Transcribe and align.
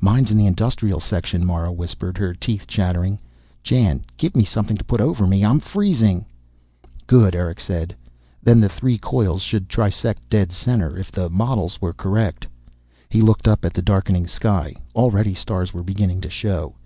"Mine's 0.00 0.30
in 0.30 0.38
the 0.38 0.46
industrial 0.46 1.00
section," 1.00 1.44
Mara 1.44 1.70
whispered, 1.70 2.16
her 2.16 2.32
teeth 2.32 2.66
chattering. 2.66 3.18
"Jan, 3.62 4.06
give 4.16 4.34
me 4.34 4.42
something 4.42 4.78
to 4.78 4.84
put 4.84 5.02
over 5.02 5.26
me! 5.26 5.44
I'm 5.44 5.60
freezing." 5.60 6.24
"Good," 7.06 7.34
Erick 7.34 7.60
said. 7.60 7.94
"Then 8.42 8.58
the 8.60 8.70
three 8.70 8.96
coils 8.96 9.42
should 9.42 9.68
trisect 9.68 10.30
dead 10.30 10.50
center, 10.50 10.96
if 10.96 11.12
the 11.12 11.28
models 11.28 11.78
were 11.78 11.92
correct." 11.92 12.46
He 13.10 13.20
looked 13.20 13.46
up 13.46 13.66
at 13.66 13.74
the 13.74 13.82
darkening 13.82 14.26
sky. 14.26 14.76
Already, 14.96 15.34
stars 15.34 15.74
were 15.74 15.82
beginning 15.82 16.22
to 16.22 16.30
show. 16.30 16.76